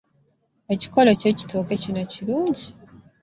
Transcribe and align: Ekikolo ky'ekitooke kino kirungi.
Ekikolo 0.73 1.09
ky'ekitooke 1.19 1.75
kino 1.83 2.01
kirungi. 2.11 2.67